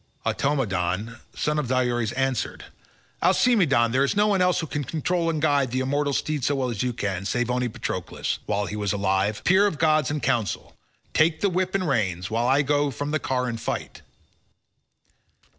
Automedon 0.25 1.19
son 1.35 1.59
of 1.59 1.67
Diores 1.67 2.11
answered, 2.17 2.65
"Alcimedon, 3.21 3.91
there 3.91 4.03
is 4.03 4.15
no 4.15 4.25
one 4.25 4.41
else 4.41 4.59
who 4.59 4.65
can 4.65 4.83
control 4.83 5.29
and 5.29 5.39
guide 5.39 5.69
the 5.69 5.79
immortal 5.79 6.11
steeds 6.11 6.47
so 6.47 6.55
well 6.55 6.71
as 6.71 6.81
you 6.81 6.91
can, 6.91 7.23
save 7.23 7.51
only 7.51 7.69
Patroclus—while 7.69 8.65
he 8.65 8.75
was 8.75 8.93
alive—peer 8.93 9.67
of 9.67 9.77
gods 9.77 10.09
in 10.09 10.19
counsel. 10.19 10.75
Take 11.13 11.41
then 11.41 11.51
the 11.51 11.53
whip 11.55 11.75
and 11.75 11.87
reins, 11.87 12.31
while 12.31 12.47
I 12.47 12.63
go 12.63 12.85
down 12.85 12.93
from 12.93 13.11
the 13.11 13.19
car 13.19 13.45
and 13.47 13.61
fight." 13.61 14.01